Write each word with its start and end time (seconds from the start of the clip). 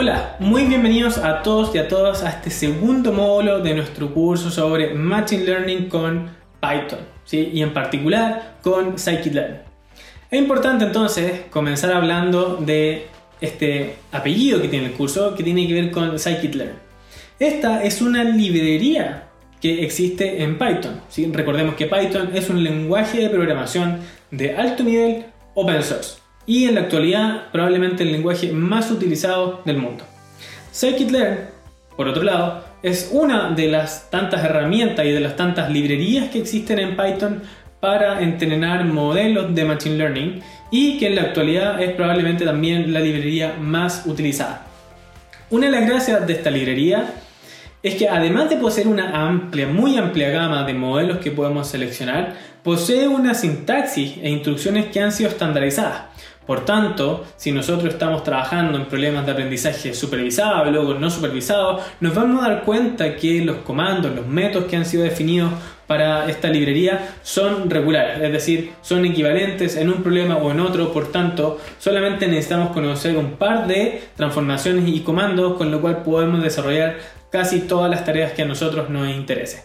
Hola, 0.00 0.36
muy 0.38 0.62
bienvenidos 0.62 1.18
a 1.18 1.42
todos 1.42 1.74
y 1.74 1.78
a 1.78 1.88
todas 1.88 2.22
a 2.22 2.28
este 2.28 2.50
segundo 2.50 3.12
módulo 3.12 3.58
de 3.58 3.74
nuestro 3.74 4.14
curso 4.14 4.48
sobre 4.48 4.94
Machine 4.94 5.42
Learning 5.42 5.88
con 5.88 6.30
Python, 6.60 7.00
¿sí? 7.24 7.50
y 7.52 7.62
en 7.62 7.72
particular 7.72 8.58
con 8.62 8.96
Scikit-Learn. 8.96 9.56
Es 10.30 10.38
importante 10.38 10.84
entonces 10.84 11.40
comenzar 11.50 11.92
hablando 11.92 12.58
de 12.58 13.08
este 13.40 13.96
apellido 14.12 14.62
que 14.62 14.68
tiene 14.68 14.86
el 14.86 14.92
curso, 14.92 15.34
que 15.34 15.42
tiene 15.42 15.66
que 15.66 15.74
ver 15.74 15.90
con 15.90 16.16
Scikit-Learn. 16.16 16.74
Esta 17.40 17.82
es 17.82 18.00
una 18.00 18.22
librería 18.22 19.24
que 19.60 19.82
existe 19.84 20.44
en 20.44 20.60
Python. 20.60 21.00
¿sí? 21.08 21.28
Recordemos 21.32 21.74
que 21.74 21.86
Python 21.86 22.30
es 22.34 22.48
un 22.48 22.62
lenguaje 22.62 23.18
de 23.18 23.30
programación 23.30 23.98
de 24.30 24.54
alto 24.54 24.84
nivel 24.84 25.24
open 25.54 25.82
source 25.82 26.27
y 26.48 26.64
en 26.64 26.74
la 26.74 26.80
actualidad 26.80 27.50
probablemente 27.52 28.02
el 28.02 28.10
lenguaje 28.10 28.50
más 28.50 28.90
utilizado 28.90 29.60
del 29.66 29.76
mundo. 29.76 30.04
Scikit-Learn, 30.72 31.40
por 31.94 32.08
otro 32.08 32.22
lado, 32.22 32.64
es 32.82 33.10
una 33.12 33.50
de 33.50 33.68
las 33.68 34.08
tantas 34.10 34.42
herramientas 34.44 35.04
y 35.04 35.10
de 35.10 35.20
las 35.20 35.36
tantas 35.36 35.70
librerías 35.70 36.30
que 36.30 36.38
existen 36.38 36.78
en 36.78 36.96
Python 36.96 37.42
para 37.80 38.22
entrenar 38.22 38.84
modelos 38.86 39.54
de 39.54 39.64
Machine 39.66 39.96
Learning 39.96 40.42
y 40.70 40.98
que 40.98 41.08
en 41.08 41.16
la 41.16 41.22
actualidad 41.22 41.82
es 41.82 41.92
probablemente 41.92 42.46
también 42.46 42.94
la 42.94 43.00
librería 43.00 43.54
más 43.60 44.04
utilizada. 44.06 44.66
Una 45.50 45.66
de 45.66 45.72
las 45.72 45.86
gracias 45.86 46.26
de 46.26 46.32
esta 46.32 46.50
librería 46.50 47.12
es 47.82 47.94
que 47.94 48.08
además 48.08 48.48
de 48.48 48.56
poseer 48.56 48.88
una 48.88 49.28
amplia, 49.28 49.66
muy 49.66 49.98
amplia 49.98 50.30
gama 50.30 50.64
de 50.64 50.74
modelos 50.74 51.18
que 51.18 51.30
podemos 51.30 51.68
seleccionar, 51.68 52.34
posee 52.62 53.06
una 53.06 53.34
sintaxis 53.34 54.16
e 54.22 54.30
instrucciones 54.30 54.86
que 54.86 55.00
han 55.00 55.12
sido 55.12 55.30
estandarizadas. 55.30 56.02
Por 56.48 56.64
tanto, 56.64 57.26
si 57.36 57.52
nosotros 57.52 57.92
estamos 57.92 58.24
trabajando 58.24 58.78
en 58.78 58.86
problemas 58.86 59.26
de 59.26 59.32
aprendizaje 59.32 59.92
supervisado 59.92 60.70
luego 60.70 60.94
no 60.94 61.10
supervisado, 61.10 61.78
nos 62.00 62.14
vamos 62.14 62.42
a 62.42 62.48
dar 62.48 62.62
cuenta 62.62 63.16
que 63.16 63.44
los 63.44 63.58
comandos, 63.58 64.16
los 64.16 64.26
métodos 64.26 64.64
que 64.64 64.76
han 64.76 64.86
sido 64.86 65.02
definidos 65.02 65.52
para 65.86 66.26
esta 66.26 66.48
librería 66.48 67.16
son 67.22 67.68
regulares, 67.68 68.22
es 68.22 68.32
decir, 68.32 68.72
son 68.80 69.04
equivalentes 69.04 69.76
en 69.76 69.90
un 69.90 70.02
problema 70.02 70.38
o 70.38 70.50
en 70.50 70.60
otro, 70.60 70.90
por 70.90 71.12
tanto, 71.12 71.60
solamente 71.78 72.26
necesitamos 72.26 72.70
conocer 72.70 73.18
un 73.18 73.32
par 73.32 73.66
de 73.66 74.04
transformaciones 74.16 74.88
y 74.88 75.00
comandos 75.00 75.58
con 75.58 75.70
lo 75.70 75.82
cual 75.82 76.02
podemos 76.02 76.42
desarrollar 76.42 76.96
casi 77.30 77.60
todas 77.60 77.90
las 77.90 78.06
tareas 78.06 78.32
que 78.32 78.40
a 78.40 78.46
nosotros 78.46 78.88
nos 78.88 79.06
interesen. 79.10 79.60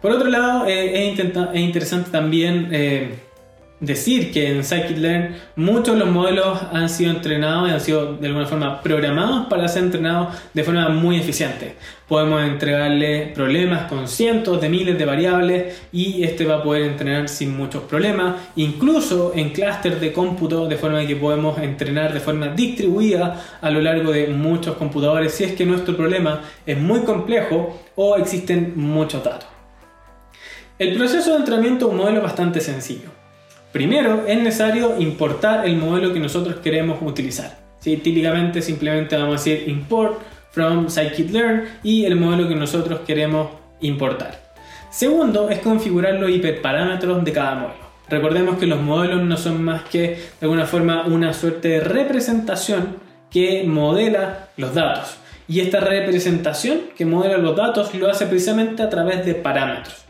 Por 0.00 0.10
otro 0.10 0.30
lado, 0.30 0.66
eh, 0.66 1.12
es, 1.12 1.60
interesante 1.60 2.10
también 2.10 2.70
eh, 2.72 3.10
decir 3.84 4.32
que 4.32 4.50
en 4.50 4.62
Scikit-Learn 4.62 5.34
muchos 5.56 5.94
de 5.94 6.00
los 6.00 6.08
modelos 6.08 6.60
han 6.72 6.88
sido 6.88 7.10
entrenados 7.10 7.68
y 7.68 7.72
han 7.72 7.80
sido 7.80 8.16
de 8.16 8.26
alguna 8.26 8.46
forma 8.46 8.82
programados 8.82 9.46
para 9.46 9.68
ser 9.68 9.84
entrenados 9.84 10.34
de 10.52 10.62
forma 10.62 10.88
muy 10.88 11.16
eficiente. 11.16 11.74
Podemos 12.08 12.42
entregarle 12.42 13.32
problemas 13.34 13.90
con 13.90 14.08
cientos 14.08 14.60
de 14.60 14.68
miles 14.68 14.98
de 14.98 15.04
variables 15.04 15.82
y 15.92 16.22
este 16.22 16.44
va 16.44 16.56
a 16.56 16.62
poder 16.62 16.82
entrenar 16.82 17.28
sin 17.28 17.56
muchos 17.56 17.84
problemas, 17.84 18.34
incluso 18.56 19.32
en 19.34 19.50
clústeres 19.50 20.00
de 20.00 20.12
cómputo, 20.12 20.66
de 20.66 20.76
forma 20.76 21.06
que 21.06 21.16
podemos 21.16 21.58
entrenar 21.58 22.12
de 22.12 22.20
forma 22.20 22.48
distribuida 22.48 23.58
a 23.60 23.70
lo 23.70 23.80
largo 23.80 24.12
de 24.12 24.28
muchos 24.28 24.76
computadores 24.76 25.32
si 25.32 25.44
es 25.44 25.52
que 25.52 25.64
nuestro 25.64 25.96
problema 25.96 26.40
es 26.66 26.78
muy 26.78 27.00
complejo 27.00 27.80
o 27.94 28.16
existen 28.16 28.74
muchos 28.76 29.24
datos. 29.24 29.48
El 30.76 30.96
proceso 30.96 31.30
de 31.30 31.36
entrenamiento 31.36 31.86
de 31.86 31.92
un 31.92 31.98
modelo 31.98 32.16
es 32.18 32.24
bastante 32.24 32.60
sencillo. 32.60 33.13
Primero, 33.74 34.24
es 34.28 34.38
necesario 34.38 35.00
importar 35.00 35.66
el 35.66 35.76
modelo 35.76 36.12
que 36.12 36.20
nosotros 36.20 36.60
queremos 36.62 36.98
utilizar. 37.02 37.58
Típicamente 37.82 38.62
simplemente 38.62 39.16
vamos 39.16 39.34
a 39.34 39.44
decir 39.44 39.68
import 39.68 40.20
from 40.52 40.86
scikit-learn 40.86 41.64
y 41.82 42.04
el 42.04 42.14
modelo 42.14 42.48
que 42.48 42.54
nosotros 42.54 43.00
queremos 43.00 43.48
importar. 43.80 44.40
Segundo, 44.92 45.50
es 45.50 45.58
configurar 45.58 46.14
los 46.20 46.30
hiperparámetros 46.30 47.24
de 47.24 47.32
cada 47.32 47.54
modelo. 47.56 47.84
Recordemos 48.08 48.58
que 48.58 48.68
los 48.68 48.80
modelos 48.80 49.24
no 49.24 49.36
son 49.36 49.64
más 49.64 49.82
que 49.82 50.00
de 50.00 50.18
alguna 50.42 50.66
forma 50.66 51.06
una 51.08 51.32
suerte 51.32 51.66
de 51.66 51.80
representación 51.80 52.98
que 53.28 53.64
modela 53.64 54.50
los 54.56 54.72
datos. 54.72 55.16
Y 55.48 55.58
esta 55.58 55.80
representación 55.80 56.82
que 56.96 57.06
modela 57.06 57.38
los 57.38 57.56
datos 57.56 57.92
lo 57.92 58.08
hace 58.08 58.26
precisamente 58.26 58.84
a 58.84 58.88
través 58.88 59.26
de 59.26 59.34
parámetros. 59.34 60.04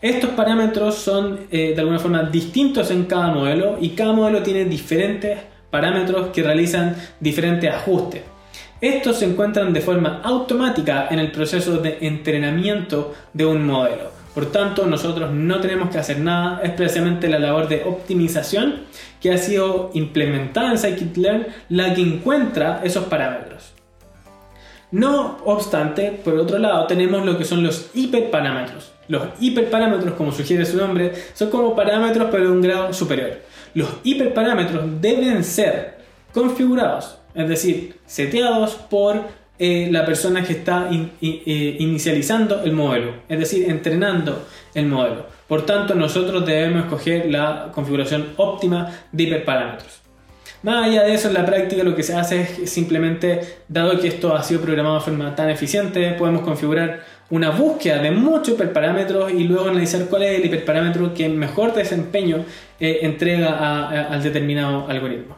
Estos 0.00 0.30
parámetros 0.30 0.96
son 0.96 1.46
eh, 1.50 1.72
de 1.74 1.80
alguna 1.80 1.98
forma 1.98 2.22
distintos 2.24 2.90
en 2.90 3.04
cada 3.04 3.32
modelo 3.32 3.78
y 3.80 3.90
cada 3.90 4.12
modelo 4.12 4.42
tiene 4.42 4.64
diferentes 4.64 5.38
parámetros 5.70 6.28
que 6.28 6.42
realizan 6.42 6.96
diferentes 7.20 7.72
ajustes. 7.72 8.22
Estos 8.80 9.18
se 9.18 9.24
encuentran 9.24 9.72
de 9.72 9.80
forma 9.80 10.20
automática 10.22 11.08
en 11.10 11.18
el 11.18 11.32
proceso 11.32 11.78
de 11.78 11.98
entrenamiento 12.00 13.12
de 13.32 13.44
un 13.44 13.66
modelo. 13.66 14.12
Por 14.34 14.52
tanto, 14.52 14.86
nosotros 14.86 15.32
no 15.32 15.58
tenemos 15.58 15.90
que 15.90 15.98
hacer 15.98 16.20
nada, 16.20 16.60
es 16.62 16.70
precisamente 16.70 17.28
la 17.28 17.40
labor 17.40 17.66
de 17.66 17.82
optimización 17.82 18.82
que 19.20 19.32
ha 19.32 19.38
sido 19.38 19.90
implementada 19.94 20.70
en 20.70 20.78
Scikit-Learn 20.78 21.46
la 21.70 21.92
que 21.92 22.02
encuentra 22.02 22.80
esos 22.84 23.06
parámetros. 23.06 23.72
No 24.90 25.38
obstante, 25.44 26.12
por 26.24 26.34
otro 26.34 26.58
lado, 26.58 26.86
tenemos 26.86 27.24
lo 27.24 27.36
que 27.36 27.44
son 27.44 27.62
los 27.62 27.90
hiperparámetros. 27.94 28.92
Los 29.08 29.22
hiperparámetros, 29.40 30.14
como 30.14 30.32
sugiere 30.32 30.64
su 30.64 30.76
nombre, 30.76 31.12
son 31.34 31.50
como 31.50 31.74
parámetros 31.76 32.28
pero 32.30 32.44
de 32.44 32.50
un 32.50 32.62
grado 32.62 32.92
superior. 32.92 33.38
Los 33.74 33.88
hiperparámetros 34.02 35.00
deben 35.00 35.44
ser 35.44 35.98
configurados, 36.32 37.18
es 37.34 37.48
decir, 37.48 37.98
seteados 38.06 38.74
por 38.74 39.22
eh, 39.58 39.88
la 39.90 40.06
persona 40.06 40.44
que 40.44 40.52
está 40.52 40.88
eh, 40.90 41.76
inicializando 41.80 42.62
el 42.62 42.72
modelo, 42.72 43.12
es 43.28 43.38
decir, 43.38 43.68
entrenando 43.68 44.46
el 44.74 44.86
modelo. 44.86 45.26
Por 45.48 45.66
tanto, 45.66 45.94
nosotros 45.94 46.46
debemos 46.46 46.84
escoger 46.84 47.30
la 47.30 47.70
configuración 47.74 48.28
óptima 48.36 48.90
de 49.10 49.22
hiperparámetros. 49.24 50.07
Más 50.62 50.86
allá 50.86 51.04
de 51.04 51.14
eso, 51.14 51.28
en 51.28 51.34
la 51.34 51.46
práctica 51.46 51.84
lo 51.84 51.94
que 51.94 52.02
se 52.02 52.14
hace 52.14 52.40
es 52.40 52.70
simplemente, 52.70 53.58
dado 53.68 53.98
que 54.00 54.08
esto 54.08 54.34
ha 54.34 54.42
sido 54.42 54.60
programado 54.60 54.96
de 54.96 55.04
forma 55.04 55.34
tan 55.36 55.50
eficiente, 55.50 56.12
podemos 56.12 56.42
configurar 56.42 57.00
una 57.30 57.50
búsqueda 57.50 58.02
de 58.02 58.10
muchos 58.10 58.54
hiperparámetros 58.54 59.32
y 59.32 59.44
luego 59.44 59.68
analizar 59.68 60.06
cuál 60.06 60.24
es 60.24 60.38
el 60.38 60.46
hiperparámetro 60.46 61.14
que 61.14 61.28
mejor 61.28 61.74
desempeño 61.74 62.44
eh, 62.80 63.00
entrega 63.02 64.08
al 64.08 64.22
determinado 64.22 64.88
algoritmo. 64.88 65.36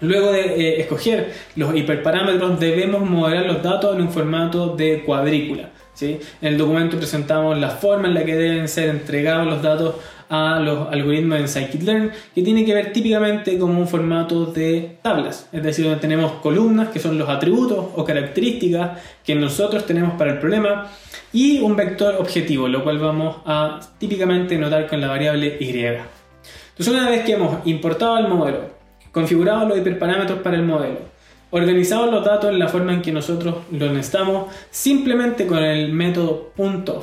Luego 0.00 0.32
de 0.32 0.40
eh, 0.40 0.80
escoger 0.80 1.32
los 1.54 1.74
hiperparámetros 1.74 2.58
debemos 2.58 3.08
modelar 3.08 3.46
los 3.46 3.62
datos 3.62 3.94
en 3.94 4.02
un 4.02 4.10
formato 4.10 4.74
de 4.74 5.02
cuadrícula. 5.04 5.70
En 6.00 6.18
el 6.42 6.58
documento 6.58 6.96
presentamos 6.96 7.58
la 7.58 7.70
forma 7.70 8.08
en 8.08 8.14
la 8.14 8.24
que 8.24 8.34
deben 8.34 8.68
ser 8.68 8.88
entregados 8.88 9.46
los 9.46 9.62
datos 9.62 9.94
a 10.28 10.58
los 10.58 10.88
algoritmos 10.92 11.38
en 11.38 11.46
Scikit-Learn, 11.46 12.10
que 12.34 12.42
tiene 12.42 12.64
que 12.64 12.74
ver 12.74 12.92
típicamente 12.92 13.58
como 13.58 13.78
un 13.78 13.86
formato 13.86 14.46
de 14.46 14.98
tablas, 15.02 15.48
es 15.52 15.62
decir, 15.62 15.84
donde 15.84 16.00
tenemos 16.00 16.32
columnas, 16.32 16.88
que 16.88 16.98
son 16.98 17.18
los 17.18 17.28
atributos 17.28 17.86
o 17.94 18.04
características 18.04 19.00
que 19.24 19.34
nosotros 19.34 19.86
tenemos 19.86 20.14
para 20.14 20.32
el 20.32 20.38
problema, 20.38 20.90
y 21.32 21.60
un 21.60 21.76
vector 21.76 22.16
objetivo, 22.18 22.68
lo 22.68 22.82
cual 22.82 22.98
vamos 22.98 23.36
a 23.44 23.80
típicamente 23.98 24.56
notar 24.58 24.86
con 24.88 25.00
la 25.00 25.08
variable 25.08 25.56
y. 25.60 25.70
Entonces, 25.76 26.92
una 26.92 27.08
vez 27.08 27.24
que 27.24 27.34
hemos 27.34 27.64
importado 27.66 28.18
el 28.18 28.28
modelo, 28.28 28.70
configurado 29.12 29.68
los 29.68 29.78
hiperparámetros 29.78 30.40
para 30.40 30.56
el 30.56 30.64
modelo, 30.64 31.13
organizado 31.54 32.10
los 32.10 32.24
datos 32.24 32.50
en 32.50 32.58
la 32.58 32.68
forma 32.68 32.92
en 32.92 33.00
que 33.00 33.12
nosotros 33.12 33.56
los 33.70 33.90
necesitamos, 33.92 34.52
simplemente 34.70 35.46
con 35.46 35.58
el 35.58 35.92
método 35.92 36.52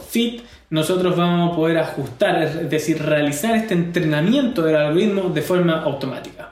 .fit 0.10 0.42
nosotros 0.70 1.16
vamos 1.16 1.52
a 1.52 1.56
poder 1.56 1.78
ajustar, 1.78 2.44
es 2.44 2.70
decir, 2.70 3.02
realizar 3.02 3.56
este 3.56 3.74
entrenamiento 3.74 4.62
del 4.62 4.76
algoritmo 4.76 5.30
de 5.30 5.42
forma 5.42 5.82
automática. 5.82 6.52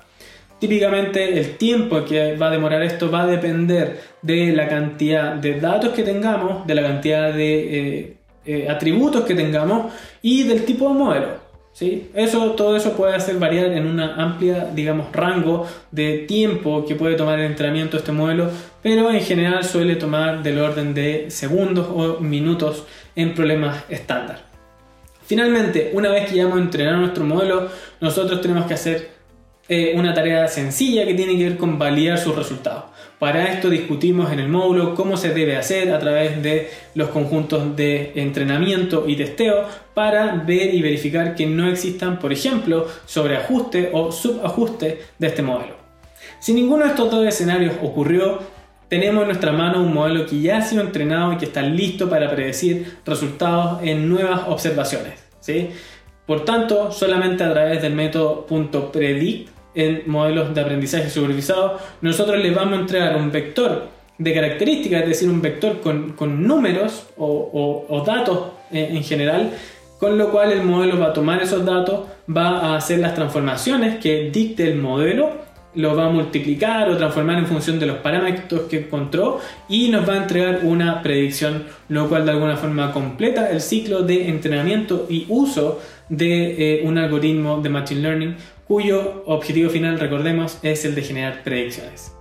Típicamente 0.60 1.40
el 1.40 1.58
tiempo 1.58 2.04
que 2.04 2.36
va 2.36 2.48
a 2.48 2.52
demorar 2.52 2.82
esto 2.84 3.10
va 3.10 3.24
a 3.24 3.28
depender 3.28 4.00
de 4.22 4.52
la 4.54 4.68
cantidad 4.68 5.36
de 5.36 5.60
datos 5.60 5.94
que 5.94 6.04
tengamos, 6.04 6.68
de 6.68 6.76
la 6.76 6.82
cantidad 6.82 7.34
de 7.34 8.00
eh, 8.00 8.18
eh, 8.46 8.68
atributos 8.70 9.24
que 9.24 9.36
tengamos 9.36 9.94
y 10.22 10.44
del 10.44 10.66
tipo 10.66 10.90
de 10.90 10.96
modelo. 10.96 11.49
¿Sí? 11.80 12.10
Eso, 12.14 12.52
todo 12.52 12.76
eso 12.76 12.92
puede 12.92 13.16
hacer 13.16 13.38
variar 13.40 13.68
en 13.68 13.88
una 13.88 14.16
amplia, 14.16 14.70
digamos, 14.76 15.14
rango 15.14 15.66
de 15.92 16.26
tiempo 16.28 16.86
que 16.86 16.96
puede 16.96 17.16
tomar 17.16 17.40
el 17.40 17.46
entrenamiento 17.46 17.96
este 17.96 18.12
modelo, 18.12 18.52
pero 18.84 19.10
en 19.10 19.22
general 19.22 19.64
suele 19.64 19.96
tomar 19.96 20.44
del 20.44 20.60
orden 20.60 20.94
de 20.94 21.32
segundos 21.32 21.88
o 21.90 22.20
minutos 22.20 22.84
en 23.16 23.34
problemas 23.34 23.86
estándar. 23.88 24.42
Finalmente, 25.26 25.92
una 25.94 26.10
vez 26.10 26.30
que 26.30 26.36
ya 26.36 26.44
hemos 26.44 26.60
entrenado 26.60 26.98
nuestro 26.98 27.24
modelo, 27.24 27.70
nosotros 28.02 28.42
tenemos 28.42 28.66
que 28.66 28.74
hacer 28.74 29.12
eh, 29.70 29.94
una 29.96 30.14
tarea 30.14 30.50
sencilla 30.50 31.06
que 31.06 31.14
tiene 31.14 31.38
que 31.38 31.44
ver 31.46 31.58
con 31.58 31.80
validar 31.80 32.18
sus 32.18 32.36
resultados. 32.36 32.86
Para 33.20 33.52
esto 33.52 33.70
discutimos 33.70 34.32
en 34.32 34.40
el 34.40 34.48
módulo 34.48 34.96
cómo 34.96 35.18
se 35.18 35.34
debe 35.34 35.58
hacer 35.58 35.92
a 35.92 36.00
través 36.00 36.42
de 36.42 36.70
los 36.96 37.10
conjuntos 37.10 37.76
de 37.76 38.14
entrenamiento 38.16 39.04
y 39.08 39.18
testeo 39.18 39.66
para 39.94 40.36
ver 40.36 40.74
y 40.74 40.82
verificar 40.82 41.36
que 41.36 41.46
no 41.46 41.70
existan, 41.70 42.18
por 42.18 42.32
ejemplo, 42.32 42.88
sobreajuste 43.06 43.90
o 43.92 44.14
subajuste 44.14 45.02
de 45.18 45.28
este 45.28 45.42
modelo. 45.42 45.76
Si 46.40 46.54
ninguno 46.54 46.86
de 46.86 46.92
estos 46.92 47.12
dos 47.12 47.28
escenarios 47.28 47.74
ocurrió, 47.84 48.40
tenemos 48.88 49.24
en 49.24 49.28
nuestra 49.28 49.52
mano 49.52 49.84
un 49.84 49.94
modelo 49.94 50.26
que 50.26 50.40
ya 50.40 50.60
ha 50.60 50.62
sido 50.62 50.82
entrenado 50.82 51.34
y 51.34 51.38
que 51.38 51.46
está 51.46 51.62
listo 51.62 52.10
para 52.10 52.32
predecir 52.32 53.00
resultados 53.06 53.82
en 53.84 54.08
nuevas 54.08 54.44
observaciones. 54.48 55.16
¿sí? 55.42 55.72
Por 56.26 56.46
tanto, 56.46 56.94
solamente 56.94 57.44
a 57.44 57.52
través 57.52 57.82
del 57.82 57.94
método 57.96 58.46
.predict 58.94 59.59
en 59.80 60.04
modelos 60.08 60.54
de 60.54 60.62
aprendizaje 60.62 61.10
supervisado, 61.10 61.80
nosotros 62.02 62.38
les 62.38 62.54
vamos 62.54 62.78
a 62.78 62.82
entregar 62.82 63.16
un 63.16 63.32
vector 63.32 63.88
de 64.18 64.34
características, 64.34 65.04
es 65.04 65.10
decir, 65.10 65.30
un 65.30 65.42
vector 65.42 65.80
con, 65.80 66.48
números 66.48 67.08
o, 67.18 68.04
datos 68.06 68.52
eh, 68.72 68.90
en 68.92 69.04
general, 69.04 69.52
con 69.98 70.18
lo 70.18 70.32
cual 70.32 70.52
el 70.52 70.64
modelo 70.64 71.00
va 71.00 71.08
a 71.08 71.14
tomar 71.14 71.42
esos 71.42 71.66
datos, 71.66 72.08
va 72.30 72.60
a 72.60 72.76
hacer 72.76 73.00
las 73.00 73.16
transformaciones 73.16 74.00
que 74.00 74.30
dicte 74.30 74.70
el 74.70 74.78
modelo 74.78 75.50
lo 75.76 75.96
va 75.96 76.08
a 76.08 76.10
multiplicar 76.10 76.90
o 76.90 76.98
transformar 76.98 77.38
en 77.38 77.46
función 77.46 77.80
de 77.80 77.86
los 77.86 77.98
parámetros 77.98 78.62
que 78.62 78.80
encontró 78.80 79.40
y 79.68 79.90
nos 79.90 80.08
va 80.08 80.14
a 80.14 80.18
entregar 80.18 80.62
una 80.64 81.02
predicción, 81.04 81.66
lo 81.90 82.10
cual 82.10 82.26
de 82.26 82.32
alguna 82.32 82.58
forma 82.58 82.92
completa 82.92 83.50
el 83.52 83.62
ciclo 83.62 84.02
de 84.02 84.30
entrenamiento 84.30 85.06
y 85.10 85.26
uso 85.30 85.80
de 86.10 86.80
eh, 86.80 86.82
un 86.84 86.98
algoritmo 86.98 87.62
de 87.62 87.70
Machine 87.70 88.02
Learning 88.02 88.36
cuyo 88.68 89.24
objetivo 89.26 89.70
final, 89.70 90.00
recordemos, 90.00 90.60
es 90.62 90.86
el 90.86 90.94
de 90.94 91.02
generar 91.02 91.44
predicciones. 91.44 92.19